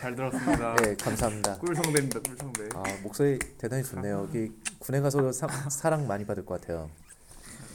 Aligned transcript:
잘 0.00 0.14
들었습니다. 0.14 0.74
네, 0.76 0.94
감사합니다. 0.96 1.58
꿀성대입니다. 1.58 2.20
꿀성대. 2.20 2.68
아, 2.74 2.82
목소리 3.02 3.38
대단히 3.58 3.82
좋네요. 3.82 4.20
여기 4.22 4.50
군에 4.78 4.98
가서 5.00 5.30
사, 5.30 5.46
사랑 5.68 6.06
많이 6.06 6.24
받을 6.24 6.46
것 6.46 6.58
같아요. 6.58 6.88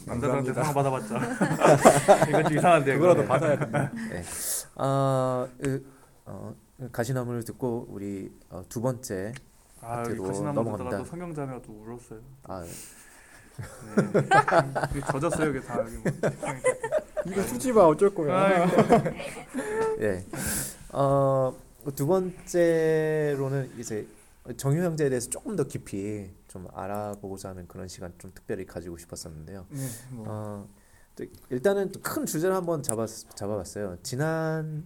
남자들한테. 0.07 0.53
상을 0.53 0.73
받아봤자 0.73 1.15
이건 2.29 2.43
좀 2.45 2.57
이상한데요. 2.57 2.97
그거라도. 2.99 3.27
받아야 3.27 3.59
된다. 3.59 3.91
네. 4.09 4.23
아, 4.75 5.47
그, 5.61 5.85
어, 6.25 6.55
가시나무를 6.91 7.43
듣고 7.43 7.85
우리 7.89 8.31
어, 8.49 8.63
두 8.69 8.81
번째 8.81 9.31
아 9.81 9.97
파트로 9.97 10.23
가시나무 10.23 10.53
넘어갑니다. 10.55 10.83
듣다가 10.89 11.03
또 11.03 11.05
성경 11.09 11.33
자매가 11.35 11.61
또 11.61 11.73
울었어요. 11.73 12.19
아, 12.45 12.61
네. 12.63 12.69
여기 14.95 15.01
젖었어요 15.11 15.47
여기 15.49 15.61
다 15.65 15.79
여기. 15.79 15.95
뭐. 15.97 16.03
이거 17.27 17.41
쓰지 17.43 17.71
마 17.71 17.81
어쩔 17.83 18.13
거야. 18.13 18.67
예. 20.01 20.25
어, 20.89 21.55
두 21.93 22.07
번째로는 22.07 23.71
이제 23.79 24.07
정유 24.57 24.83
형제에 24.83 25.09
대해서 25.09 25.29
조금 25.29 25.55
더 25.55 25.63
깊이 25.63 26.29
좀 26.47 26.67
알아보고자 26.73 27.49
하는 27.49 27.67
그런 27.67 27.87
시간 27.87 28.13
좀 28.17 28.31
특별히 28.33 28.65
가지고 28.65 28.97
싶었었는데요. 28.97 29.65
네, 29.69 29.87
뭐 30.11 30.25
어, 30.27 30.69
또 31.15 31.25
일단은 31.49 31.91
또큰 31.91 32.25
주제를 32.25 32.55
한번 32.55 32.83
잡아 32.83 33.05
잡아봤어요. 33.07 33.97
지난 34.03 34.85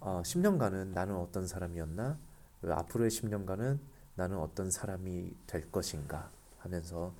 어, 0.00 0.22
10년간은 0.24 0.92
나는 0.92 1.16
어떤 1.16 1.46
사람이었나? 1.46 2.18
앞으로의 2.66 3.10
10년간은 3.10 3.78
나는 4.14 4.38
어떤 4.38 4.70
사람이 4.70 5.34
될 5.46 5.70
것인가? 5.70 6.30
하면서 6.62 7.12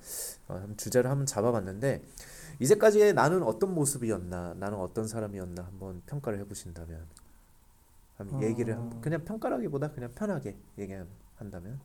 어, 0.47 0.67
주제를 0.77 1.09
한번 1.09 1.25
잡아봤는데 1.25 2.01
이제까지의 2.59 3.13
나는 3.13 3.43
어떤 3.43 3.73
모습이었나? 3.75 4.55
나는 4.57 4.77
어떤 4.77 5.07
사람이었나? 5.07 5.63
한번 5.63 6.01
평가를 6.05 6.39
해보신다면 6.39 7.05
한번 8.17 8.39
어. 8.39 8.43
얘기를 8.43 8.75
한번 8.75 9.01
그냥 9.01 9.23
평가라기보다 9.25 9.91
그냥 9.91 10.11
편하게 10.13 10.57
얘기한다면 10.77 11.79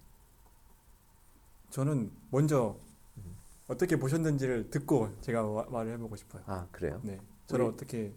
저는 1.70 2.10
먼저 2.30 2.78
음. 3.18 3.36
어떻게 3.68 3.96
보셨는지를 3.96 4.70
듣고 4.70 5.10
제가 5.20 5.42
와- 5.46 5.66
말을 5.70 5.92
해보고 5.94 6.16
싶어요. 6.16 6.42
아 6.46 6.66
그래요? 6.72 7.00
네, 7.02 7.20
저를 7.46 7.66
우리- 7.66 7.74
어떻게 7.74 8.14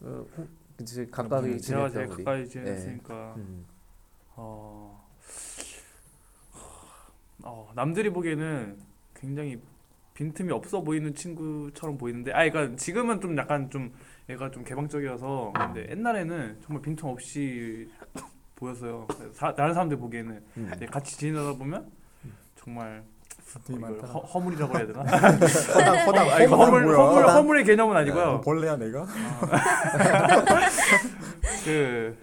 어, 0.00 0.26
이제 0.80 1.06
가까이 1.06 1.60
제가 1.60 1.90
제일 1.90 2.06
우리 2.06 2.24
가까이 2.24 2.48
지냈으니까 2.48 3.34
음, 3.36 3.66
어, 4.36 5.08
어 7.44 7.70
남들이 7.74 8.10
보기에는 8.10 8.78
굉장히 9.14 9.60
빈틈이 10.14 10.50
없어 10.52 10.82
보이는 10.82 11.14
친구처럼 11.14 11.98
보이는데 11.98 12.32
아 12.32 12.48
그러니까 12.48 12.76
지금은 12.76 13.20
좀 13.20 13.36
약간 13.38 13.70
좀 13.70 13.92
얘가 14.28 14.50
좀 14.50 14.64
개방적이어서 14.64 15.52
근데 15.56 15.88
옛날에는 15.90 16.58
정말 16.64 16.82
빈틈 16.82 17.08
없이 17.08 17.88
보였어요. 18.56 19.06
사, 19.32 19.54
다른 19.54 19.74
사람들 19.74 19.96
보기에는 19.98 20.42
음. 20.56 20.70
같이 20.90 21.16
지내다 21.18 21.54
보면 21.54 21.90
정말 22.54 23.02
이걸 23.68 23.80
많다. 23.80 24.06
허, 24.06 24.20
허물이라고 24.20 24.78
해야 24.78 24.86
되나? 24.86 25.00
허당 25.02 26.06
허당 26.06 26.30
아니, 26.30 26.46
허물, 26.46 26.84
뭐야? 26.84 26.96
허물, 26.96 27.22
허당? 27.22 27.36
허물의 27.36 27.64
개념은 27.64 27.92
뭐 27.92 28.00
아니고요. 28.00 28.40
벌레야 28.42 28.76
내가? 28.76 29.04
그 31.64 32.16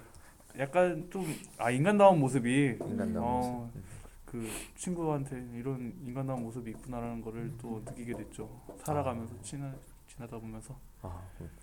약간 0.58 1.06
좀 1.12 1.26
아 1.58 1.70
인간다운 1.72 2.20
모습이 2.20 2.78
인간다운 2.82 3.18
어, 3.26 3.70
모습. 3.74 3.84
그 4.26 4.48
친구한테 4.78 5.44
이런 5.56 5.94
인간다운 6.06 6.42
모습이 6.44 6.72
있구나라는 6.72 7.22
거를 7.22 7.52
또 7.62 7.82
느끼게 7.86 8.14
됐죠. 8.14 8.50
살아가면서 8.86 9.34
지나 9.42 9.74
지나다 10.20 10.38
보면서. 10.38 10.78
아, 11.02 11.22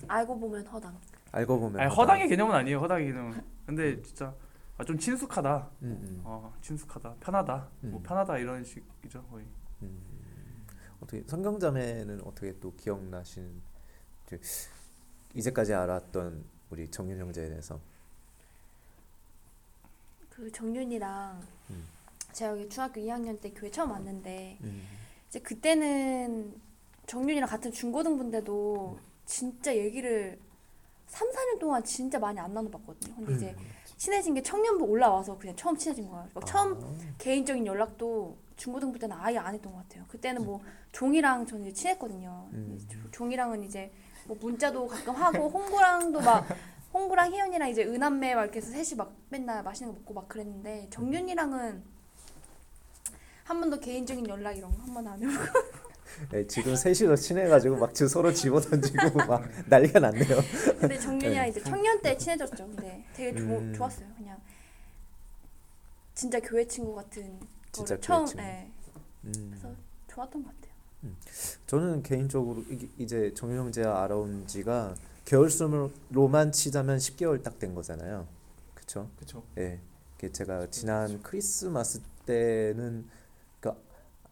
알고 0.09 0.41
보면 0.41 0.67
허당. 0.69 0.99
알고 1.31 1.61
보면 1.61 1.79
아니 1.79 1.95
허당의 1.95 2.29
개념은 2.29 2.55
아니에요. 2.55 2.79
허당의 2.79 3.07
개념은. 3.07 3.45
근데 3.67 4.01
진짜 4.03 4.35
아, 4.79 4.85
좀 4.85 4.99
친숙하다. 4.99 5.71
음, 5.83 5.87
음, 6.03 6.21
어 6.25 6.55
친숙하다. 6.63 7.17
편하다. 7.21 7.69
뭐 7.83 8.01
음. 8.01 8.03
편하다 8.03 8.39
이런 8.39 8.65
식이죠 8.65 9.23
거의. 9.25 9.45
음. 9.83 10.01
어떻게 11.01 11.23
성경자매는 11.27 12.23
어떻게 12.25 12.59
또 12.59 12.75
기억나시는 12.77 13.61
이제 14.27 14.41
이제까지 15.35 15.75
알았던 15.75 16.43
우리 16.71 16.91
정윤 16.91 17.19
형제에 17.19 17.51
대해서 17.51 17.79
그 20.31 20.51
정윤이랑 20.51 21.43
음. 21.71 21.87
제가 22.33 22.53
여기 22.53 22.69
중학교 22.71 23.03
2학년 23.03 23.39
때 23.39 23.51
교회 23.51 23.71
처음 23.71 23.91
왔는데 23.91 24.59
음. 24.63 24.83
이제 25.29 25.41
그때는 25.41 26.66
정윤이랑 27.07 27.49
같은 27.49 27.71
중고등부인데도 27.73 28.99
진짜 29.25 29.75
얘기를 29.75 30.39
3, 31.09 31.29
4년 31.31 31.59
동안 31.61 31.83
진짜 31.85 32.19
많이 32.19 32.39
안 32.41 32.53
나눠봤거든요. 32.53 33.15
근데 33.17 33.35
이제 33.35 33.55
음. 33.59 33.67
친해진 33.97 34.35
게 34.35 34.43
청년부 34.43 34.85
올라와서 34.85 35.39
그냥 35.39 35.55
처음 35.57 35.77
친해진 35.77 36.09
거예요. 36.09 36.29
막 36.35 36.45
처음 36.45 36.75
아, 36.83 37.15
개인적인 37.19 37.65
연락도 37.67 38.37
중고등부 38.57 38.99
때는 38.99 39.17
아예 39.19 39.39
안 39.39 39.55
했던 39.55 39.73
것 39.73 39.79
같아요. 39.79 40.05
그때는 40.09 40.45
뭐 40.45 40.61
종이랑 40.93 41.47
저는 41.47 41.67
이제 41.67 41.73
친했거든요. 41.73 42.49
음. 42.53 42.79
조- 42.91 43.11
종이랑은 43.13 43.63
이제 43.63 43.91
뭐 44.27 44.37
문자도 44.41 44.87
가끔 44.89 45.15
하고 45.15 45.49
홍구랑도 45.49 46.21
막 46.21 46.45
홍구랑 46.93 47.33
희연이랑 47.33 47.69
이제 47.71 47.85
은남매 47.85 48.35
막 48.35 48.43
이렇게 48.43 48.59
해서 48.59 48.71
셋이 48.71 48.97
막 48.97 49.15
맨날 49.29 49.63
맛있는 49.63 49.93
거 49.93 49.99
먹고 50.01 50.15
막 50.15 50.29
그랬는데 50.29 50.89
정윤이랑은 50.91 51.83
한 53.45 53.61
번도 53.61 53.79
개인적인 53.81 54.29
연락 54.29 54.53
이런 54.57 54.73
거 54.73 54.79
한 54.83 54.95
번 54.95 55.07
안 55.07 55.23
해보고 55.23 55.86
네, 56.31 56.47
지금 56.47 56.75
셋이서 56.77 57.17
친해가지고 57.17 57.77
막 57.77 57.95
지금 57.95 58.09
서로 58.09 58.33
집어던지고 58.33 59.19
막 59.27 59.43
난리가 59.67 60.01
났네요. 60.01 60.37
근데 60.81 60.99
정윤이랑 60.99 61.49
이제 61.49 61.63
청년 61.63 62.01
때 62.01 62.17
친해졌죠. 62.17 62.67
근데 62.69 63.05
되게 63.15 63.37
조, 63.39 63.45
음. 63.45 63.75
좋았어요. 63.75 64.07
그냥 64.17 64.39
진짜 66.15 66.41
교회 66.41 66.67
친구 66.67 66.95
같은 66.95 67.39
진짜 67.73 67.99
처음 68.01 68.25
친구. 68.27 68.43
네, 68.43 68.71
음. 69.25 69.33
그래서 69.51 69.75
좋았던 70.09 70.43
것 70.43 70.49
같아요. 70.55 70.67
저는 71.67 72.03
개인적으로 72.03 72.65
이게 72.71 72.89
이제 72.99 73.33
정윤 73.35 73.59
형제가 73.59 74.03
알아온 74.03 74.47
지가 74.47 74.95
개월수로만 75.25 76.53
치자면 76.53 76.99
10개월 76.99 77.43
딱 77.43 77.59
된 77.59 77.75
거잖아요. 77.75 78.27
그렇죠? 78.75 79.11
그렇죠. 79.17 79.43
예. 79.59 79.79
그 80.19 80.33
제가 80.33 80.69
지난 80.71 81.21
크리스마스 81.23 82.01
때는 82.25 83.05
그 83.05 83.26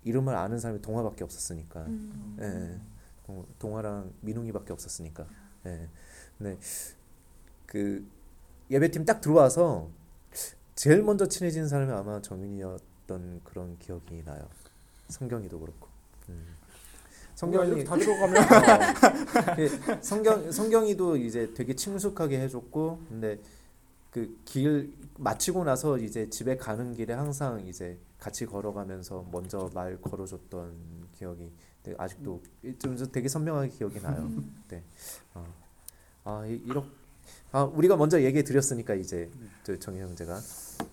이름을 0.05 0.35
아는 0.35 0.59
사람이 0.59 0.83
동화밖에 0.83 1.25
없었으니까. 1.25 1.81
음. 1.83 2.37
예. 2.41 2.81
동, 3.27 3.47
동화랑 3.59 4.13
민웅이밖에 4.21 4.73
없었으니까. 4.73 5.27
예. 5.67 5.89
근데 6.39 6.59
그 7.67 8.07
예배팀 8.71 9.05
딱 9.05 9.21
들어와서 9.21 9.89
제일 10.75 11.03
먼저 11.03 11.27
친해진 11.29 11.69
사람이 11.69 11.93
아마 11.93 12.21
정윤이었던 12.21 13.41
그런 13.45 13.79
기억이 13.79 14.23
나요. 14.25 14.49
성경이도 15.09 15.59
그렇고. 15.61 15.89
음. 16.29 16.55
성경이 17.35 17.67
성경이 17.67 17.85
다 17.85 17.97
들어가면 17.97 18.37
어, 19.51 19.57
그 19.57 19.99
성경 20.03 20.53
성경이도 20.53 21.17
이제 21.17 21.53
되게 21.55 21.75
친숙하게 21.75 22.41
해줬고 22.41 23.01
근데 23.09 23.39
그 24.11 24.37
길 24.45 24.95
마치고 25.19 25.65
나서 25.65 25.99
이제 25.99 26.29
집에 26.31 26.57
가는 26.57 26.95
길에 26.95 27.15
항상 27.15 27.67
이제 27.67 27.99
같이 28.25 28.47
걸어가면서 28.47 29.27
먼저 29.31 29.69
말 29.75 30.01
걸어줬던 30.01 31.09
기억이 31.12 31.53
되게 31.83 31.95
아직도 32.01 32.43
좀 32.79 32.97
되게 33.12 33.29
선명하게 33.29 33.69
기억이 33.69 34.01
나요. 34.01 34.31
네. 34.69 34.83
어. 35.35 35.47
아 36.25 36.47
이- 36.47 36.55
이렇게 36.65 36.89
아 37.53 37.65
우리가 37.65 37.97
먼저 37.97 38.23
얘기해 38.23 38.43
드렸으니까 38.43 38.95
이제 38.95 39.31
저 39.62 39.79
정희 39.79 40.01
형제가 40.01 40.41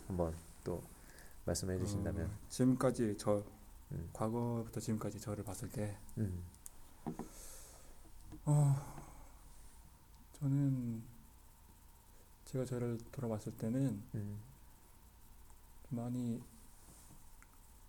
한번 0.10 0.36
또 0.66 0.84
말씀해 1.46 1.78
주신다면 1.80 2.26
어, 2.26 2.30
지금까지 2.50 3.16
저 3.18 3.42
음. 3.94 4.10
과거부터 4.12 4.82
지금까지 4.82 5.18
저를 5.22 5.46
봤을 5.46 5.70
때 5.70 5.96
음. 6.18 6.44
저는 10.34 11.02
제가 12.44 12.66
저를 12.66 12.98
돌아봤을 13.14 13.54
때는 13.54 14.04
음. 14.16 14.40
좀 15.88 15.98
많이 15.98 16.42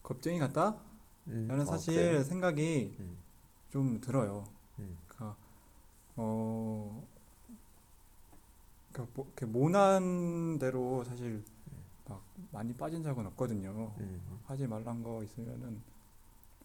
겁쟁이 0.02 0.38
같다? 0.38 0.76
음. 1.28 1.46
라는 1.48 1.62
어, 1.62 1.66
사실 1.66 1.94
그래요? 1.94 2.22
생각이 2.22 2.96
음. 2.98 3.16
좀 3.70 4.00
들어요. 4.00 4.44
음. 4.78 4.98
그러니까 5.08 5.36
어 6.16 7.06
그러니까 8.92 9.12
뭐, 9.14 9.26
이렇게 9.26 9.46
모난 9.46 10.58
대로 10.58 11.04
사실 11.04 11.42
막 12.06 12.22
많이 12.50 12.74
빠진 12.74 13.02
적은 13.02 13.26
없거든요. 13.26 13.94
음. 13.98 14.20
하지 14.44 14.66
말란 14.66 15.02
거 15.02 15.22
있으면은 15.22 15.80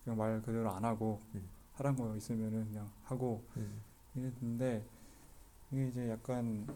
그냥 0.03 0.17
말 0.17 0.41
그대로 0.41 0.71
안 0.71 0.83
하고 0.83 1.21
음. 1.35 1.47
하란 1.73 1.95
거 1.95 2.15
있으면은 2.15 2.67
그냥 2.69 2.89
하고 3.03 3.43
음. 3.55 3.81
이랬는데 4.15 4.83
이게 5.71 5.87
이제 5.87 6.09
약간 6.09 6.67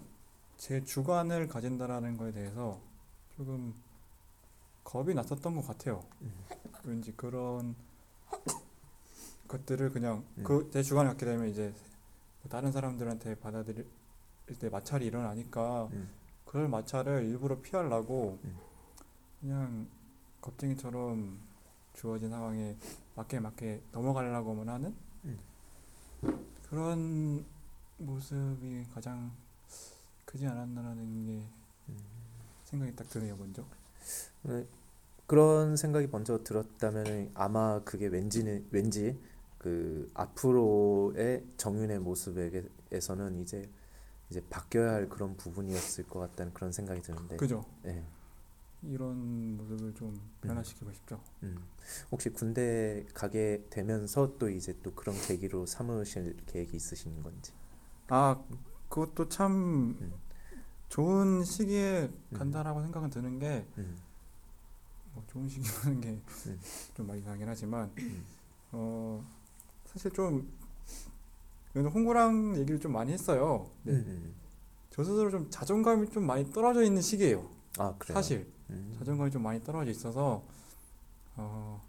제 0.58 0.84
주관을 0.84 1.48
가진다라는 1.48 2.18
거에 2.18 2.32
대해서 2.32 2.80
조금 3.36 3.74
겁이 4.84 5.14
났었던 5.14 5.56
것 5.56 5.68
같아요. 5.68 6.04
음. 6.22 6.34
왠지 6.84 7.12
그런 7.14 7.76
것들을 9.48 9.92
그냥 9.92 10.24
음. 10.38 10.44
그제 10.44 10.82
주관을 10.84 11.12
갖게 11.12 11.26
되면 11.26 11.48
이제 11.48 11.74
뭐 12.42 12.50
다른 12.50 12.72
사람들한테 12.72 13.36
받아들일 13.36 13.86
때 14.60 14.70
마찰이 14.70 15.06
일어나니까 15.06 15.90
음. 15.92 16.10
그럴 16.46 16.68
마찰을 16.68 17.26
일부러 17.26 17.62
피하려고 17.62 18.40
음. 18.44 18.58
그냥 19.40 19.88
겁쟁이처럼 20.42 21.40
주어진 21.94 22.30
상황에 22.30 22.76
맞게 23.16 23.40
맞게 23.40 23.82
넘어가려고만 23.92 24.70
하는 24.70 24.96
음. 25.26 25.40
그런 26.70 27.46
모습이 27.98 28.86
가장 28.94 29.32
크지 30.26 30.48
않았나라는 30.48 31.26
게 31.26 31.46
음. 31.90 31.98
생각이 32.66 32.96
딱 32.96 33.08
드네요 33.10 33.36
먼저. 33.36 33.66
그런 35.28 35.78
생각이 35.78 36.08
먼저 36.12 36.44
들었다면 36.44 37.32
아마 37.34 37.82
그게 37.84 38.08
왠지는 38.08 38.68
왠지 38.72 39.18
그 39.58 40.10
앞으로의 40.14 41.46
정윤의 41.58 42.00
모습에서는 42.00 43.42
이제 43.42 43.70
이제 44.30 44.42
바뀌어야 44.50 44.94
할 44.94 45.10
그런 45.10 45.38
부분이었을 45.38 46.06
것 46.08 46.20
같다는 46.20 46.54
그런 46.54 46.72
생각이 46.72 47.02
드는데 47.02 47.38
그죠? 47.38 47.64
예. 47.86 48.04
이런 48.84 49.58
모습을 49.58 49.94
좀 49.94 50.20
변화시키고 50.42 50.92
싶죠. 50.94 51.22
음. 51.44 51.56
혹시 52.12 52.30
군대 52.30 53.06
가게 53.14 53.64
되면서 53.70 54.38
또 54.40 54.50
이제 54.50 54.76
또 54.82 54.94
그런 54.96 55.16
계기로 55.28 55.66
삼으실 55.66 56.38
계획이 56.48 56.76
있으신 56.76 57.22
건지 57.22 57.54
아 58.08 58.44
그것도 58.90 59.30
참 59.30 59.96
음. 60.02 60.14
좋은 60.92 61.46
시기에 61.46 62.12
음. 62.34 62.38
간다라고 62.38 62.82
생각은 62.82 63.10
드는 63.10 63.40
게 63.40 63.66
음. 63.78 63.98
뭐 65.14 65.24
좋은 65.28 65.48
시기라는 65.48 66.02
게 66.02 66.10
음. 66.10 66.60
좀 66.94 67.08
많이 67.08 67.22
이상하긴 67.22 67.48
하지만 67.48 67.90
음. 67.98 68.26
어 68.74 69.26
사실 69.86 70.12
좀 70.12 70.52
홍구랑 71.74 72.58
얘기를 72.58 72.78
좀 72.78 72.92
많이 72.92 73.14
했어요. 73.14 73.72
네. 73.84 73.94
음. 73.94 74.36
저 74.90 75.02
스스로 75.02 75.32
좀 75.32 75.50
자존감이 75.50 76.10
좀 76.10 76.26
많이 76.26 76.52
떨어져 76.52 76.84
있는 76.84 77.02
시기예요. 77.02 77.50
아 77.78 77.96
그래요. 77.98 78.14
사실 78.14 78.52
음. 78.70 78.94
자존감이 79.00 79.32
좀 79.32 79.44
많이 79.44 79.64
떨어져 79.64 79.90
있어서 79.92 80.44
어 81.38 81.82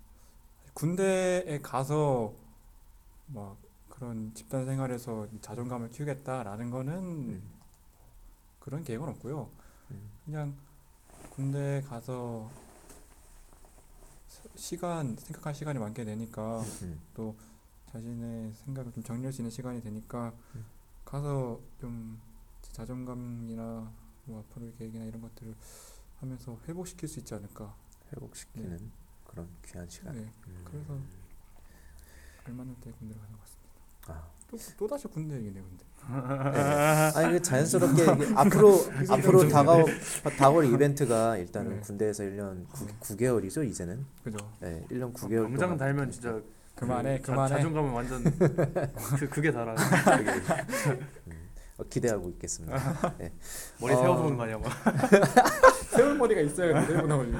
군대에 0.74 1.58
가서 1.60 2.34
막 3.26 3.56
그런 3.88 4.32
집단 4.32 4.64
생활에서 4.64 5.26
자존감을 5.40 5.88
키우겠다라는 5.90 6.70
거는 6.70 6.94
음. 6.94 7.61
그런 8.62 8.84
계획은 8.84 9.08
없고요. 9.08 9.50
음. 9.90 10.10
그냥 10.24 10.56
군대 11.30 11.82
가서 11.88 12.48
서- 14.28 14.48
시간 14.54 15.16
생각할 15.16 15.52
시간이 15.54 15.78
많게 15.80 16.04
되니까 16.04 16.60
음. 16.82 17.00
또 17.12 17.36
자신의 17.90 18.52
생각을 18.54 18.92
좀 18.92 19.02
정리할 19.02 19.32
수 19.32 19.40
있는 19.42 19.50
시간이 19.50 19.82
되니까 19.82 20.32
음. 20.54 20.64
가서 21.04 21.60
좀 21.80 22.20
자존감이나 22.62 23.92
뭐 24.26 24.40
앞으로의 24.40 24.72
계획이나 24.78 25.04
이런 25.06 25.20
것들을 25.20 25.54
하면서 26.20 26.56
회복시킬 26.68 27.08
수 27.08 27.18
있지 27.18 27.34
않을까. 27.34 27.74
회복시키는 28.12 28.92
그런 29.26 29.48
귀한 29.64 29.88
시간. 29.88 30.14
네. 30.14 30.32
음. 30.46 30.64
그래서 30.64 30.96
알맞는 32.44 32.76
때 32.80 32.92
군대를 32.92 33.20
가는 33.20 33.36
것 33.36 33.40
같습니다. 33.40 33.72
아. 34.08 34.41
또, 34.52 34.58
또 34.76 34.86
다시 34.86 35.08
군대 35.08 35.34
얘기네요, 35.36 35.64
근데. 35.64 35.84
아 36.04 37.22
이게 37.28 37.40
자연스럽게 37.40 38.02
이게 38.02 38.32
앞으로 38.36 38.74
앞으로 39.08 39.48
다가올 39.48 39.84
다가올 40.36 40.66
이벤트가 40.66 41.36
일단은 41.38 41.76
네. 41.76 41.80
군대에서 41.80 42.24
1년 42.24 42.56
네. 42.56 42.64
9, 43.00 43.16
개월이죠 43.16 43.62
이제는. 43.62 44.04
그죠? 44.22 44.36
네, 44.60 44.84
1년 44.90 45.14
9개월 45.14 45.44
병장 45.44 45.58
동안 45.58 45.76
달면 45.78 46.10
진짜 46.10 46.38
그만해, 46.74 47.20
그 47.20 47.26
자, 47.28 47.32
그만해. 47.32 47.54
자존감은 47.54 47.92
완전 47.92 48.24
그 49.18 49.28
그게 49.30 49.50
달아. 49.52 49.74
어, 51.78 51.84
기대하고 51.88 52.28
있겠습니다. 52.30 52.76
머리 53.80 53.94
어. 53.94 54.02
세워서 54.02 54.24
오는 54.24 54.36
거 54.36 54.42
아니야? 54.42 54.58
막. 54.58 54.70
세울 55.96 56.18
머리가 56.18 56.42
있어요, 56.42 56.78
세우고 56.84 57.06
나오지. 57.06 57.32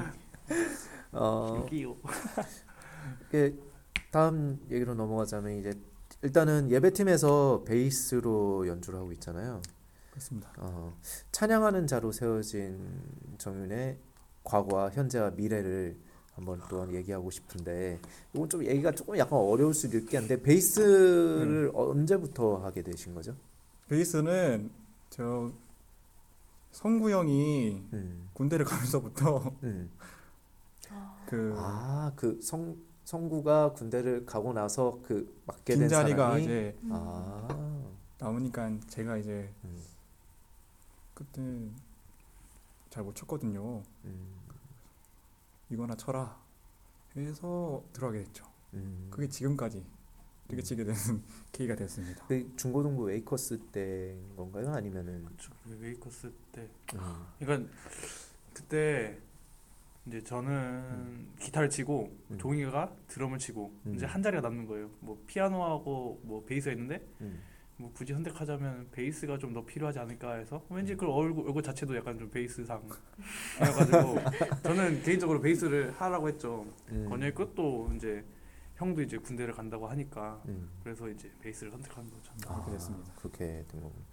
어, 1.11 1.65
끼요. 1.69 1.95
그 3.29 3.59
다음 4.09 4.57
얘기로 4.71 4.95
넘어가자면 4.95 5.59
이제 5.59 5.73
일단은 6.23 6.71
예배팀에서 6.71 7.63
베이스로 7.65 8.65
연주를 8.65 8.97
하고 8.97 9.11
있잖아요. 9.11 9.61
그렇습니다. 10.09 10.51
어, 10.57 10.97
찬양하는 11.33 11.85
자로 11.85 12.13
세워진 12.13 12.79
정윤의 13.37 13.97
과거와 14.43 14.91
현재와 14.91 15.31
미래를 15.31 15.97
한번 16.33 16.61
또 16.69 16.91
얘기하고 16.93 17.29
싶은데 17.29 17.99
이건 18.33 18.47
좀 18.49 18.65
얘기가 18.65 18.91
조금 18.91 19.17
약간 19.17 19.37
어려울 19.37 19.73
수도 19.73 19.97
있겠는데 19.97 20.41
베이스를 20.41 21.71
언제부터 21.73 22.57
하게 22.57 22.81
되신 22.83 23.13
거죠? 23.13 23.35
베이스는 23.89 24.71
저 25.09 25.51
성구 26.71 27.11
형이 27.11 27.83
음, 27.91 28.29
군대를 28.33 28.65
가면서부터 28.65 29.51
음. 29.63 29.91
그 31.27 31.53
아그 31.57 32.39
성 32.41 32.77
성구가 33.05 33.73
군대를 33.73 34.25
가고 34.25 34.53
나서 34.53 34.99
그 35.03 35.41
맡게 35.45 35.73
된 35.73 35.79
빈자리가 35.81 36.23
사람이 36.23 36.43
이제 36.43 36.77
아 36.89 37.47
남으니까 38.19 38.79
제가 38.87 39.17
이제 39.17 39.53
음, 39.65 39.81
그때 41.13 41.41
잘 42.89 43.03
못 43.03 43.15
쳤거든요. 43.15 43.81
음, 44.05 44.35
이거나 45.69 45.95
쳐라 45.95 46.39
해서 47.17 47.83
들어가게 47.91 48.23
됐죠. 48.25 48.45
음. 48.73 49.07
그게 49.11 49.27
지금까지 49.27 49.83
이렇게 50.47 50.61
음. 50.61 50.63
치게 50.63 50.83
되는 50.83 50.95
계기가 51.51 51.75
됐습니다. 51.75 52.25
그 52.27 52.51
중고등부 52.55 53.03
웨이커스 53.03 53.59
때인 53.71 54.35
건가요? 54.35 54.71
아니면은 54.73 55.25
그쵸, 55.25 55.51
그 55.63 55.77
웨이커스 55.79 56.31
때. 56.51 56.69
음, 56.95 57.25
그러니까 57.39 57.71
그때 58.53 59.19
이제 60.05 60.21
저는 60.21 61.29
기타를 61.39 61.69
치고 61.69 62.17
음. 62.31 62.37
종이가 62.37 62.93
드럼을 63.07 63.37
치고 63.37 63.73
음. 63.85 63.95
이제 63.95 64.05
한 64.05 64.21
자리가 64.21 64.41
남는 64.41 64.65
거예요. 64.67 64.89
뭐 64.99 65.21
피아노하고 65.27 66.21
뭐 66.23 66.43
베이스가 66.45 66.73
있는데 66.73 67.01
음. 67.21 67.41
뭐 67.77 67.91
굳이 67.93 68.13
선택하자면 68.13 68.89
베이스가 68.91 69.37
좀 69.37 69.53
더 69.53 69.63
필요하지 69.65 69.99
않을까 69.99 70.33
해서 70.35 70.65
왠지 70.69 70.95
그 70.95 71.07
얼굴 71.09 71.45
얼굴 71.47 71.63
자체도 71.63 71.95
약간 71.95 72.17
좀 72.19 72.29
베이스상 72.29 72.81
해가지고 73.59 74.15
저는 74.63 75.01
개인적으로 75.03 75.39
베이스를 75.41 75.91
하라고 75.93 76.27
했죠. 76.27 76.65
음. 76.89 77.07
권혁이 77.09 77.33
끝도 77.35 77.91
이제 77.95 78.23
형도 78.75 79.01
이제 79.01 79.17
군대를 79.17 79.53
간다고 79.53 79.87
하니까 79.87 80.41
음. 80.47 80.69
그래서 80.83 81.07
이제 81.09 81.31
베이스를 81.41 81.71
선택한 81.71 82.09
거죠. 82.09 82.33
그렇게 82.45 82.71
됐습니다. 82.71 83.11
그렇게 83.15 83.45
된 83.67 83.81
거군요. 83.81 84.03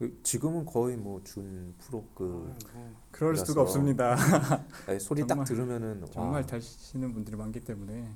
그 0.00 0.18
지금은 0.22 0.64
거의 0.64 0.96
뭐 0.96 1.20
준 1.22 1.74
프로급 1.76 2.46
아유, 2.46 2.54
뭐 2.72 2.94
그럴 3.10 3.32
그래서- 3.32 3.44
수가 3.44 3.60
없습니다. 3.62 4.16
아니, 4.88 4.98
소리 4.98 5.20
딱 5.20 5.28
정말- 5.28 5.46
들으면은 5.46 6.06
정말 6.10 6.40
와, 6.40 6.46
잘 6.46 6.58
치시는 6.58 7.12
분들이 7.12 7.36
많기 7.36 7.60
때문에 7.60 8.10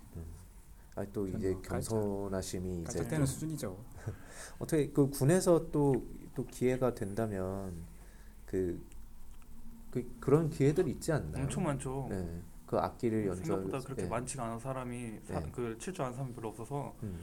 아니, 0.96 1.12
또 1.12 1.28
이제 1.28 1.50
뭐 1.52 1.60
겸손하심이 1.60 2.76
이제 2.80 2.84
깔짝대는 2.84 3.26
또 3.26 3.30
수준이죠. 3.30 3.76
어떻게 4.58 4.88
그 4.90 5.10
군에서 5.10 5.70
또 5.70 6.02
또 6.34 6.44
기회가 6.46 6.92
된다면 6.92 7.72
그, 8.44 8.82
그 9.92 10.04
그런 10.18 10.50
기회들이 10.50 10.90
있지 10.90 11.12
않나요? 11.12 11.44
엄청 11.44 11.62
많죠. 11.62 12.08
네, 12.10 12.42
그 12.66 12.76
악기를 12.76 13.24
연주할 13.28 13.46
생각보다 13.62 13.78
그렇게 13.86 14.02
예. 14.02 14.08
많지가 14.08 14.44
않은 14.44 14.58
사람이 14.58 15.20
사, 15.22 15.38
네. 15.38 15.50
그칠 15.52 15.92
줄 15.94 16.02
아는 16.04 16.16
사람이 16.16 16.34
별로 16.34 16.48
없어서 16.48 16.92
음, 17.04 17.16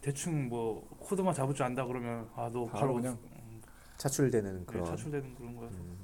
대충 0.00 0.48
뭐 0.48 0.86
코드만 1.00 1.34
잡을 1.34 1.56
줄 1.56 1.64
안다 1.66 1.84
그러면 1.84 2.28
아 2.36 2.48
너 2.52 2.66
바로 2.66 2.68
바로 2.68 2.94
그냥 2.94 3.18
음, 3.24 3.31
차출되는 4.02 4.58
네, 4.58 4.64
그런 4.66 4.84
차출되는 4.84 5.34
그런 5.36 5.56
거여서 5.56 5.76
음, 5.76 5.96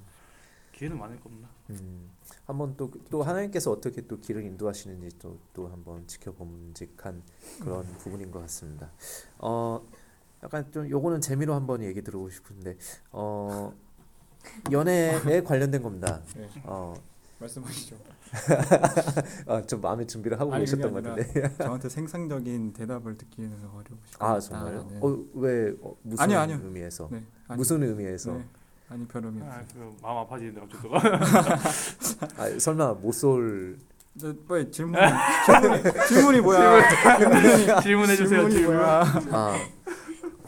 기회는 0.73 0.97
많을 0.99 1.19
겁니다. 1.21 1.49
음. 1.71 2.11
한번 2.47 2.77
또 2.77 2.91
또 3.11 3.23
하나님께서 3.23 3.73
어떻게 3.73 4.07
또 4.07 4.21
길을 4.21 4.43
인도하시는지 4.45 5.19
또 5.19 5.37
또 5.53 5.69
한번 5.69 6.07
지켜봄직한 6.07 7.23
그런 7.61 7.85
음. 7.85 7.97
부분인 7.99 8.31
것 8.31 8.41
같습니다. 8.43 8.91
어 9.39 9.85
약간 10.45 10.71
좀 10.71 10.89
요거는 10.89 11.21
재미로 11.21 11.55
한번 11.55 11.83
얘기 11.83 12.01
들어보고 12.03 12.31
싶은데 12.31 12.77
어 13.11 13.75
연애에 14.71 15.43
관련된 15.43 15.83
겁니다. 15.83 16.23
네, 16.37 16.49
어, 16.65 16.95
말씀하시죠. 17.39 17.97
아, 19.47 19.63
좀 19.63 19.81
마음의 19.81 20.07
준비를 20.07 20.39
하고 20.39 20.53
아니, 20.53 20.65
계셨던 20.65 20.93
것 20.93 21.03
같은데. 21.03 21.57
저한테 21.59 21.89
생산적인 21.89 22.73
대답을 22.73 23.17
듣기는 23.17 23.51
어려우시고 23.73 23.97
아 24.19 24.39
정말요? 24.39 24.89
어, 25.01 25.19
왜 25.35 25.73
어, 25.81 25.95
무슨 26.03 26.23
아니요, 26.25 26.39
아니요. 26.41 26.61
의미에서? 26.63 27.09
네, 27.11 27.23
아니, 27.47 27.57
무슨 27.59 27.83
의미에서? 27.83 28.33
네, 28.33 28.45
아니 28.91 29.07
별 29.07 29.25
의미 29.25 29.41
아, 29.43 29.61
없어요. 29.63 29.95
그 29.97 30.03
마음 30.03 30.17
아파지는데 30.19 30.61
또 30.83 30.95
아, 32.37 32.59
설마 32.59 32.95
모쏠 32.95 33.79
저 34.19 34.35
빨리 34.49 34.71
질문 34.71 35.01
질문이 35.47 35.83
질문이 36.09 36.41
뭐야? 36.41 37.81
질문해 37.83 38.17
주세요. 38.17 38.49
질문이 38.49 38.55
질문. 38.55 38.75
뭐야? 38.77 39.03
아 39.31 39.57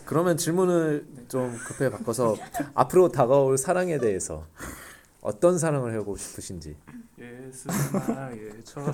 그러면 0.04 0.36
질문을 0.36 1.06
좀 1.28 1.56
급하게 1.56 1.88
바꿔서 1.90 2.34
앞으로 2.74 3.08
다가올 3.10 3.56
사랑에 3.56 3.98
대해서 3.98 4.44
어떤 5.20 5.58
사랑을 5.58 5.94
하고 5.98 6.16
싶으신지 6.16 6.76
예수 7.18 7.68
나의 8.08 8.64
첫 8.64 8.92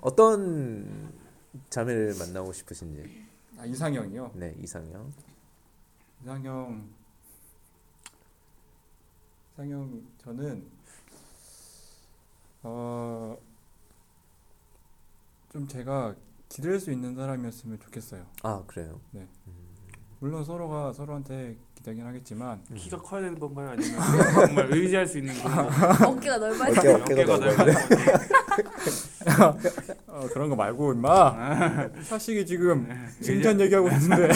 어떤 0.00 1.12
자매를 1.68 2.14
만나고 2.18 2.52
싶으신지. 2.52 3.26
아, 3.58 3.64
이상형이요. 3.64 4.32
네, 4.34 4.54
이상형. 4.60 5.12
이상형 6.22 6.90
이상형 9.54 10.06
저는 10.18 10.70
어 12.62 13.36
좀 15.52 15.66
제가 15.66 16.14
기댈 16.50 16.78
수 16.80 16.90
있는 16.90 17.14
사람이었으면 17.14 17.78
좋겠어요. 17.78 18.26
아, 18.42 18.62
그래요. 18.66 19.00
물론 20.18 20.44
서로가 20.44 20.92
서로한테 20.92 21.56
기대긴 21.74 22.04
하겠지만 22.04 22.62
키가 22.74 22.98
커야 22.98 23.22
되는 23.22 23.38
건가요? 23.38 23.70
아니면 23.70 23.98
정말 24.46 24.68
의지할 24.74 25.06
수 25.06 25.16
있는 25.18 25.32
건가요? 25.40 25.68
어깨가 26.10 26.36
넓어야 26.38 26.68
어깨, 26.68 26.82
돼. 26.82 26.92
어깨가 26.92 27.38
넓어야 27.38 27.56
넓은 27.56 27.74
어, 30.08 30.26
그런 30.32 30.50
거 30.50 30.56
말고 30.56 30.92
임마 30.92 31.88
사식이 32.02 32.44
지금 32.44 32.86
칭찬 33.22 33.58
얘기하고 33.60 33.88
있는데 33.88 34.28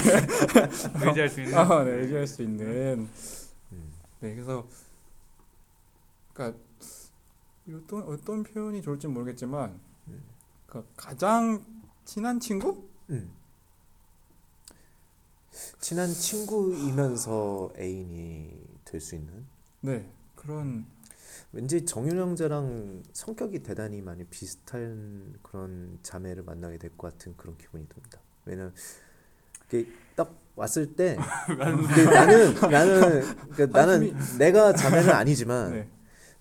의지할 1.04 1.28
수 1.28 1.42
있는. 1.42 1.58
아, 1.58 1.84
네, 1.84 1.90
의지할 1.90 2.26
수 2.26 2.42
있는 2.42 3.10
음. 3.72 3.92
네 4.20 4.34
그래서 4.34 4.66
그러니까 6.32 6.58
어떤 7.68 8.02
어떤 8.04 8.42
표현이 8.42 8.80
좋을지 8.80 9.06
모르겠지만 9.08 9.78
음. 10.08 10.22
그 10.66 10.86
가장 10.96 11.62
친한 12.04 12.40
친구? 12.40 12.88
음. 13.10 13.30
친한 15.80 16.08
친구이면서 16.12 17.72
애인이 17.78 18.58
될 18.84 19.00
수 19.00 19.14
있는 19.14 19.44
네 19.80 20.08
그런 20.34 20.84
왠지 21.52 21.84
정윤 21.84 22.18
형제랑 22.18 23.02
성격이 23.12 23.62
대단히 23.62 24.00
많이 24.02 24.24
비슷한 24.24 25.34
그런 25.42 25.98
자매를 26.02 26.42
만나게 26.44 26.78
될 26.78 26.90
것 26.96 27.12
같은 27.12 27.34
그런 27.36 27.56
기분이 27.56 27.86
듭니다. 27.88 28.20
왜냐면 28.44 28.72
딱 30.14 30.32
왔을 30.54 30.94
때 30.94 31.16
근데 31.48 32.04
나는 32.04 32.54
나는 32.54 33.36
그러니까 33.50 33.66
나는 33.86 34.16
내가 34.38 34.72
자매는 34.72 35.10
아니지만 35.10 35.72
네 35.72 35.88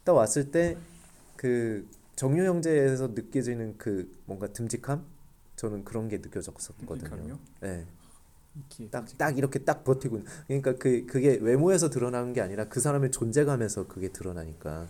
딱 0.03 0.13
왔을 0.13 0.51
때 0.51 0.77
그 1.38 1.88
정윤 2.15 2.46
형제에서 2.46 3.08
느껴지는 3.10 3.77
그 3.77 4.10
뭔가 4.25 4.48
듬직함 4.48 5.03
저는 5.63 5.86
그런 5.86 6.10
게 6.10 6.17
느껴졌었거든요. 6.17 7.39
네. 7.62 7.86
이렇게 8.53 8.89
딱딱 8.89 9.38
이렇게 9.38 9.60
딱 9.60 9.86
버티고 9.86 10.17
있는- 10.20 10.25
그러니까 10.46 10.75
그 10.75 11.05
그게 11.05 11.38
외모에서 11.41 11.89
드러나는 11.89 12.34
게 12.34 12.41
아니라 12.41 12.65
그 12.65 12.82
사람의 12.82 13.12
존재감에서 13.12 13.88
그게 13.88 14.10
드러나니까 14.10 14.88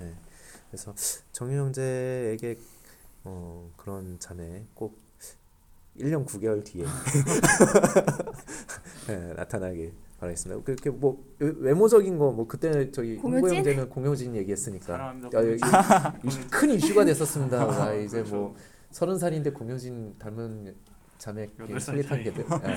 네. 0.00 0.14
그래서 0.70 0.94
정유 1.32 1.58
형제에게 1.58 2.58
어 3.24 3.70
그런 3.76 4.18
자매 4.18 4.64
꼭 4.72 4.98
1년 5.98 6.24
9개월 6.26 6.64
뒤에 6.64 6.84
네, 9.08 9.32
나타나길 9.36 9.92
바라겠습니다. 10.18 10.62
그렇게 10.64 10.88
뭐 10.90 11.22
외- 11.38 11.52
외모적인 11.58 12.16
거 12.18 12.32
뭐 12.32 12.46
그때는 12.48 12.90
저기 12.90 13.16
홍보? 13.18 13.48
형제는 13.54 13.90
공효진 13.90 14.34
얘기했으니까. 14.34 14.94
야, 14.98 15.14
여기 15.34 15.60
이슈- 16.24 16.50
큰 16.50 16.70
이슈가 16.70 17.04
됐었습니다. 17.04 17.60
아, 17.84 17.92
이제 17.94 18.22
뭐 18.22 18.56
서른 18.90 19.18
살인데 19.18 19.50
공효진 19.52 20.16
닮은 20.18 20.74
자매 21.18 21.48
소개팅 21.80 22.22
게들 22.22 22.44
예. 22.64 22.76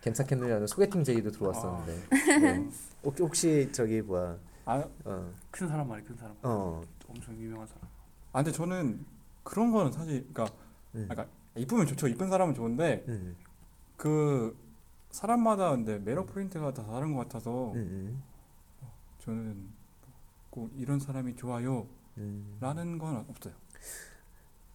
괜찮겠느냐는 0.00 0.66
소개팅 0.66 1.02
제의도 1.04 1.30
들어왔었는데 1.30 2.40
네. 2.40 2.68
혹- 3.04 3.18
혹시 3.20 3.68
저기 3.72 4.00
뭐야 4.02 4.38
아, 4.64 4.84
어, 5.04 5.32
큰 5.50 5.66
사람 5.66 5.88
말이 5.88 6.04
큰 6.04 6.14
사람. 6.16 6.36
어 6.42 6.82
엄청 7.08 7.34
유명한 7.36 7.66
사람. 7.66 7.82
아 8.32 8.42
근데 8.42 8.52
저는 8.52 9.04
그런 9.42 9.72
거는 9.72 9.90
사실 9.92 10.26
그러니까 10.32 10.54
음, 10.94 11.06
아, 11.10 11.14
그러니까 11.14 11.26
이쁘면 11.56 11.86
좋죠 11.86 12.06
이쁜 12.08 12.28
사람은 12.28 12.54
좋은데 12.54 13.04
음, 13.08 13.36
그 13.96 14.56
사람마다 15.10 15.70
근데 15.70 15.98
매력 15.98 16.26
포인트가 16.26 16.72
다 16.74 16.84
다른 16.84 17.14
것 17.14 17.20
같아서 17.22 17.72
음, 17.72 18.22
저는 19.20 19.68
꼭 20.50 20.70
이런 20.76 21.00
사람이 21.00 21.34
좋아요 21.36 21.86
라는 22.60 22.82
음, 22.86 22.92
음. 22.94 22.98
건 22.98 23.24
없어요. 23.28 23.54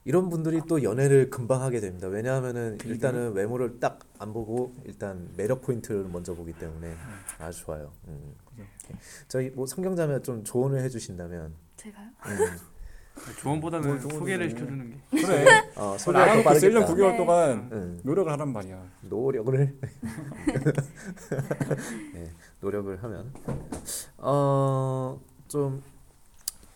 이런 0.05 0.29
분들이 0.29 0.59
또 0.67 0.83
연애를 0.83 1.29
금방 1.29 1.61
하게 1.61 1.79
됩니다. 1.79 2.07
왜냐하면은 2.07 2.77
그 2.77 2.89
일단은 2.89 3.33
외모를 3.33 3.79
딱 3.79 3.99
안 4.23 4.31
보고 4.31 4.73
일단 4.85 5.29
매력 5.35 5.61
포인트를 5.61 6.05
먼저 6.05 6.33
보기 6.33 6.53
때문에 6.53 6.95
아주 7.39 7.59
좋아요. 7.65 7.91
음. 8.07 8.33
그죠. 8.55 8.93
저희 9.27 9.49
뭐 9.49 9.65
성경자매 9.65 10.21
좀 10.21 10.45
조언을 10.45 10.79
해주신다면 10.81 11.53
제가요? 11.75 12.07
음. 12.27 12.57
조언보다는 13.41 13.85
뭘 13.87 13.99
조언을 13.99 14.17
소개를 14.17 14.45
해. 14.45 14.49
시켜주는 14.49 14.89
게. 14.91 14.97
그래. 15.21 15.45
어, 15.75 15.91
안 15.91 15.97
소개가 15.99 16.25
더 16.25 16.31
하고 16.31 16.39
있어 16.55 16.67
1년 16.67 16.85
빠르겠다. 16.85 16.93
9개월 16.93 17.11
네. 17.11 17.17
동안 17.17 17.69
음. 17.73 17.99
노력을 18.03 18.31
하란 18.31 18.53
말이야. 18.53 18.91
노력을 19.01 19.79
네, 22.13 22.31
노력을 22.61 23.03
하면 23.03 23.33
어좀 24.17 25.83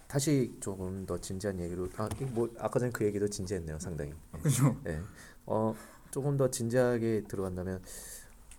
다시 0.08 0.56
조금 0.60 1.06
더 1.06 1.20
진지한 1.20 1.60
얘기로 1.60 1.90
아뭐 1.98 2.50
아까 2.60 2.80
전에 2.80 2.92
그 2.92 3.06
얘기도 3.06 3.28
진지했네요 3.28 3.80
상당히 3.80 4.14
그죠? 4.42 4.76
네. 4.84 5.02
어 5.46 5.76
조금 6.12 6.38
더 6.38 6.50
진지하게 6.50 7.24
들어간다면 7.28 7.82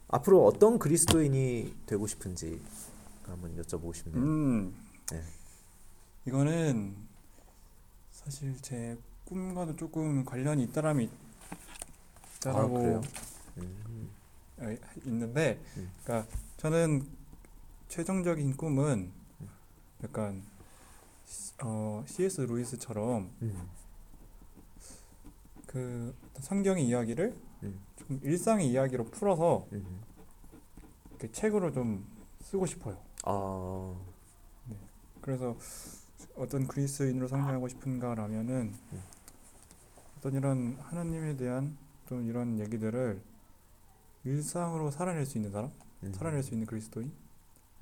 앞으로 0.09 0.45
어떤 0.45 0.79
그리스도인이 0.79 1.75
되고 1.87 2.07
싶은지 2.07 2.61
한번 3.25 3.57
여쭤보고 3.57 3.95
싶네요 3.95 4.23
음. 4.23 4.75
네. 5.11 5.23
이거는 6.27 6.95
사실 8.11 8.55
제 8.61 8.99
꿈과도 9.25 9.77
조금 9.77 10.25
관련이 10.25 10.65
있다라면 10.65 11.11
있다라고 12.37 12.79
아? 12.79 13.01
음, 13.59 14.11
어, 14.59 14.77
있는데, 15.05 15.61
음. 15.77 15.91
그러니까 16.03 16.31
저는 16.57 17.07
최종적인 17.89 18.57
꿈은 18.57 19.11
약간 20.05 20.43
어, 21.63 22.05
C.S. 22.07 22.43
루이스처럼 22.43 23.31
음, 23.43 23.69
그 25.67 26.15
성경의 26.41 26.87
이야기를 26.87 27.37
음. 27.65 27.81
좀 27.97 28.21
일상의 28.23 28.69
이야기로 28.69 29.07
풀어서 29.07 29.67
음. 29.73 30.01
이렇게 31.11 31.31
책으로 31.33 31.73
좀 31.73 32.07
쓰고 32.41 32.67
싶어요. 32.67 32.97
아 33.25 33.95
그래서 35.21 35.57
어떤 36.37 36.67
그리스인으로 36.67 37.29
성장하고 37.29 37.69
싶은가라면은 37.69 38.75
음. 38.93 39.03
어떤 40.17 40.35
이런 40.35 40.77
하나님에 40.81 41.37
대한 41.37 41.77
또 42.09 42.21
이런 42.21 42.59
얘기들을 42.59 43.21
일상으로 44.25 44.91
살아낼 44.91 45.27
수 45.27 45.39
있는 45.39 45.51
사람, 45.51 45.71
음. 46.03 46.13
살아낼 46.13 46.43
수 46.43 46.55
있는 46.55 46.67
그리스도인, 46.67 47.13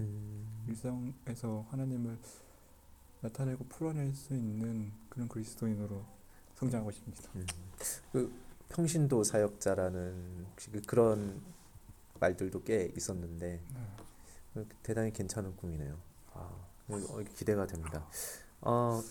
음. 0.01 0.65
일상에서 0.69 1.67
하나님을 1.71 2.19
나타내고 3.27 3.65
풀어낼 3.69 4.15
수 4.15 4.35
있는 4.35 4.93
그런 5.09 5.29
그리스도인으로 5.29 6.05
성장하고 6.55 6.91
싶습니다. 6.93 7.29
그 8.13 8.33
평신도 8.69 9.25
사역자라는 9.25 10.47
혹시 10.51 10.71
그 10.71 10.81
그런 10.83 11.41
말들도 12.21 12.63
꽤 12.63 12.93
있었는데 12.97 13.61
그 14.55 14.67
대단히 14.83 15.13
괜찮은 15.13 15.57
꿈이네요. 15.57 15.97
아, 16.35 16.51
어, 16.89 17.25
기대가 17.35 17.67
됩니다. 17.67 18.07
어, 18.61 19.03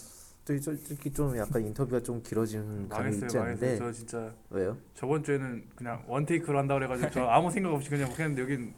또 0.45 0.57
솔직히 0.59 1.11
좀 1.11 1.37
약간 1.37 1.65
인터뷰가 1.65 1.99
좀 2.01 2.21
길어지는 2.23 2.87
감이 2.89 3.15
있지. 3.17 3.37
않은데 3.37 3.77
저 3.77 3.91
진짜 3.91 4.33
왜요? 4.49 4.77
저번 4.93 5.23
주에는 5.23 5.69
그냥 5.75 6.03
원 6.07 6.25
테이크로 6.25 6.57
한다 6.57 6.75
그래가지고 6.75 7.11
저 7.11 7.25
아무 7.25 7.51
생각 7.51 7.73
없이 7.73 7.89
그냥 7.89 8.09
막 8.09 8.19
했는데 8.19 8.41
여긴 8.41 8.73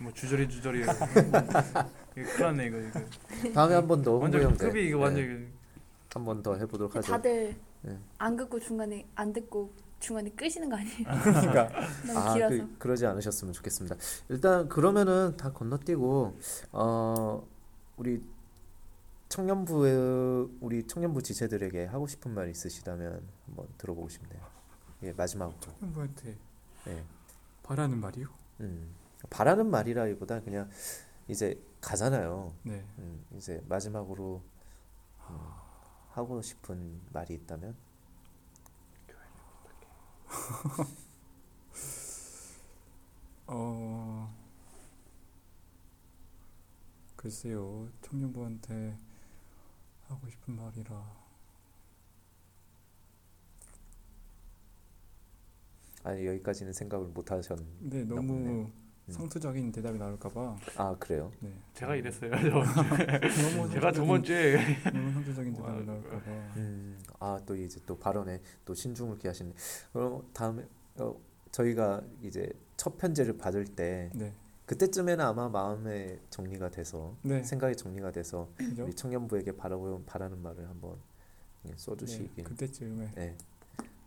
뭐 0.00 0.12
주저리 0.12 0.48
주저리 0.48 0.80
이거 0.82 0.92
큰일 2.14 2.38
났네 2.38 2.66
이거 2.66 2.78
이거 2.78 3.52
다음에 3.52 3.74
한 3.74 3.86
번더 3.86 4.10
홍보 4.12 4.22
완전 4.24 4.42
형제 4.42 4.66
급이 4.66 4.88
이거 4.88 4.98
완전 4.98 5.52
한번 6.12 6.42
더 6.42 6.56
해보도록 6.56 6.96
하죠. 6.96 7.12
다들 7.12 7.54
네. 7.82 7.98
안 8.18 8.36
듣고 8.36 8.58
중간에 8.58 9.06
안 9.14 9.32
듣고 9.32 9.72
중간에 10.00 10.30
끄시는 10.30 10.68
거 10.70 10.76
아니에요? 10.76 11.04
그러니까 11.22 11.68
너무 12.06 12.18
아, 12.18 12.34
길어서. 12.34 12.56
그, 12.56 12.78
그러지 12.78 13.06
않으셨으면 13.06 13.52
좋겠습니다. 13.52 13.96
일단 14.30 14.68
그러면은 14.68 15.36
다 15.36 15.52
건너뛰고 15.52 16.38
어 16.72 17.46
우리 17.96 18.22
청년부 19.28 20.50
우리 20.60 20.86
청년부 20.86 21.22
지체들에게 21.22 21.84
하고 21.84 22.06
싶은 22.06 22.32
말 22.32 22.48
있으시다면 22.48 23.22
한번 23.46 23.66
들어보고 23.78 24.08
싶네요. 24.08 24.40
예 25.04 25.12
마지막으로. 25.12 25.56
청년부한테 25.60 26.36
예. 26.88 27.04
바라는 27.62 27.98
말이요. 28.00 28.26
음, 28.60 28.88
바라는 29.28 29.70
말이라기보다 29.70 30.40
그냥 30.40 30.68
이제 31.28 31.60
가잖아요. 31.80 32.54
네. 32.62 32.84
음, 32.98 33.24
이제 33.36 33.62
마지막으로 33.68 34.42
음, 35.28 35.38
하고 36.10 36.40
싶은 36.42 37.00
말이 37.12 37.34
있다면 37.34 37.76
어 43.46 44.32
글쎄요 47.16 47.88
청년부한테 48.02 48.96
하고 50.08 50.28
싶은 50.30 50.54
말이라 50.56 51.20
아니 56.02 56.26
여기까지는 56.26 56.72
생각을 56.72 57.08
못 57.08 57.30
하셨. 57.30 57.58
보네. 57.58 58.04
너무 58.04 58.32
음. 58.32 58.72
성투적인 59.10 59.72
대답이 59.72 59.98
나올까봐 59.98 60.56
아 60.76 60.96
그래요? 60.98 61.30
네. 61.40 61.52
제가 61.74 61.96
이랬어요. 61.96 62.30
너무 62.30 63.70
제가 63.70 63.92
저번 63.92 64.22
주에 64.22 64.56
너무 64.92 65.12
성투적인 65.12 65.54
대답이 65.54 65.78
와, 65.78 65.84
나올까봐 65.84 66.30
음, 66.56 66.98
아또 67.18 67.56
이제 67.56 67.80
또 67.86 67.98
발언에 67.98 68.40
또 68.64 68.74
신중을 68.74 69.18
기하시네. 69.18 69.52
그럼 69.92 70.22
다음에 70.32 70.64
어, 70.96 71.16
저희가 71.52 72.02
이제 72.22 72.48
첫 72.76 72.96
편지를 72.96 73.36
받을 73.36 73.64
때 73.64 74.10
네. 74.14 74.32
그때쯤에는 74.66 75.24
아마 75.24 75.48
마음의 75.48 76.20
정리가 76.30 76.70
돼서 76.70 77.16
네. 77.22 77.42
생각이 77.42 77.74
정리가 77.76 78.12
돼서 78.12 78.48
그죠? 78.56 78.84
우리 78.84 78.94
청년부에게 78.94 79.56
바라고 79.56 80.04
바라는 80.04 80.40
말을 80.40 80.68
한번 80.68 80.96
예, 81.66 81.70
네. 81.70 81.74
써주시길 81.76 82.44
그때쯤에 82.44 83.10
네. 83.16 83.36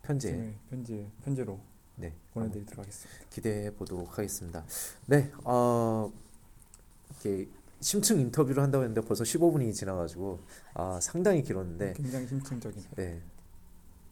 쯤에 0.08 0.58
편지 0.70 1.12
편지로 1.24 1.60
네 1.96 2.14
보내드리도록 2.34 2.80
하겠습니다. 2.80 3.26
기대해 3.30 3.72
보도록 3.72 4.18
하겠습니다. 4.18 4.66
네, 5.06 5.32
어, 5.44 6.12
이렇게 7.10 7.50
심층 7.80 8.20
인터뷰를 8.20 8.64
한다고 8.64 8.84
했는데 8.84 9.06
벌써 9.08 9.24
15분이 9.24 9.74
지나가지고 9.74 10.40
아 10.74 11.00
상당히 11.02 11.44
길었는데 11.44 11.94
굉장히 11.94 12.28
심층적인. 12.28 12.84
네, 12.96 13.22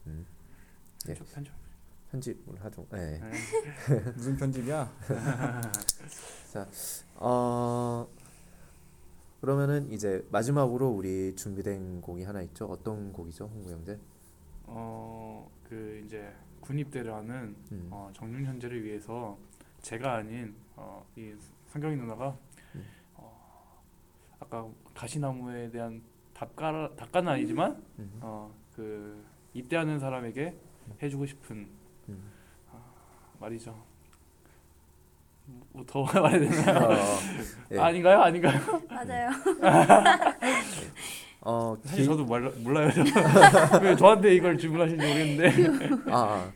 음, 0.07 0.25
예. 1.09 1.13
편집 1.13 1.33
편집. 1.33 1.53
편집을 2.11 2.63
하죠. 2.65 2.85
네. 2.91 3.19
네. 3.19 3.31
무슨 4.15 4.35
편집이야? 4.37 4.91
어 7.15 8.07
그러면은 9.39 9.91
이제 9.91 10.25
마지막으로 10.29 10.89
우리 10.89 11.35
준비된 11.35 12.01
곡이 12.01 12.23
하나 12.23 12.41
있죠. 12.43 12.65
어떤 12.65 13.11
곡이죠, 13.13 13.45
홍구 13.45 13.71
형제? 13.71 13.97
어 14.67 15.21
그 15.71 16.03
이제 16.05 16.29
군입대를 16.71 17.13
하는 17.13 17.55
음. 17.71 17.87
어, 17.91 18.09
정윤 18.13 18.45
현재를 18.45 18.83
위해서 18.83 19.37
제가 19.81 20.15
아닌 20.15 20.55
어, 20.75 21.05
이 21.17 21.33
성경이 21.67 21.97
누나가 21.97 22.35
음. 22.75 22.85
어, 23.15 23.81
아까 24.39 24.65
가시나무에 24.93 25.69
대한 25.69 26.01
답가 26.33 26.89
답가는 26.95 27.29
아니지만 27.29 27.83
음. 27.99 28.11
어, 28.21 28.53
그 28.75 29.23
입대하는 29.53 29.99
사람에게 29.99 30.55
해주고 31.01 31.25
싶은 31.25 31.67
음. 32.09 32.31
말이죠. 33.39 33.75
뭐더 35.73 36.05
말해야 36.21 36.49
되나? 36.49 36.87
어, 36.87 36.95
예. 37.71 37.79
아닌가요? 37.79 38.21
아닌가요? 38.21 38.59
맞아요. 38.87 39.29
어, 41.43 41.75
사실 41.83 41.97
길, 41.97 42.05
저도 42.05 42.23
몰라, 42.23 42.51
몰라요. 42.59 42.91
왜 43.81 43.95
저한테 43.95 44.35
이걸 44.35 44.57
질문하시는지 44.57 45.07
모르겠는데. 45.07 46.11
아, 46.11 46.17
아. 46.17 46.51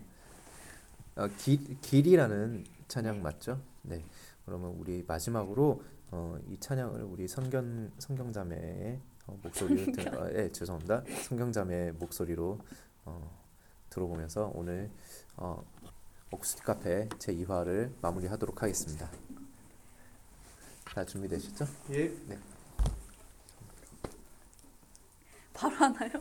어, 1.15 1.27
길, 1.37 1.79
길이라는 1.79 2.65
찬양 2.87 3.21
맞죠? 3.21 3.61
네. 3.83 4.03
그러면 4.45 4.71
우리 4.77 5.03
마지막으로 5.07 5.81
어, 6.11 6.37
이 6.49 6.59
찬양을 6.59 7.03
우리 7.03 7.27
성경 7.27 7.89
성경자매의 7.97 8.99
어, 9.27 9.39
목소리로 9.41 9.91
들, 9.93 10.15
어, 10.15 10.29
예, 10.33 10.51
죄송합니다. 10.51 11.03
성경자매의 11.23 11.93
목소리로 11.93 12.59
어, 13.05 13.43
들어보면서 13.89 14.51
오늘 14.53 14.91
어, 15.37 15.63
어쿠스틱 16.31 16.65
카페 16.65 17.07
제 17.17 17.33
2화를 17.33 17.91
마무리하도록 18.01 18.61
하겠습니다. 18.61 19.09
다 20.83 21.05
준비되셨죠? 21.05 21.65
예. 21.91 22.13
바로 25.53 25.75
하나요? 25.75 26.11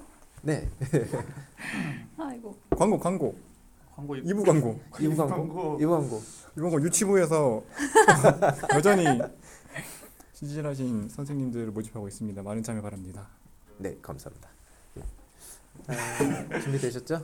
네. 0.43 0.69
아이고. 2.17 2.57
광고 2.71 2.99
광고 2.99 3.37
광고 3.95 4.15
2부 4.15 4.45
광고 4.45 4.81
2부 4.93 5.17
광고. 5.17 5.79
2부 5.79 5.91
광고. 5.91 6.23
이번 6.57 6.71
거 6.71 6.81
유치부에서 6.83 7.63
여전히 8.75 9.05
신실하신 10.33 11.09
선생님들을 11.09 11.71
모집하고 11.73 12.07
있습니다. 12.09 12.43
많은 12.43 12.63
참여 12.63 12.81
바랍니다. 12.83 13.29
네, 13.79 13.97
감사합니다. 14.03 14.49
아, 15.89 16.61
준비되셨죠? 16.61 17.23